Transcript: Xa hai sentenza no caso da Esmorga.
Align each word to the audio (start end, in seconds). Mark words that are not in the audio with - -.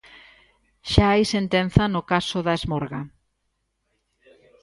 Xa 0.91 1.05
hai 1.11 1.23
sentenza 1.35 1.83
no 1.93 2.01
caso 2.11 2.37
da 2.45 2.53
Esmorga. 2.59 3.01